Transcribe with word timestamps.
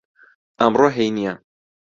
ئەمڕۆ 0.59 0.87
هەینییە. 0.97 1.33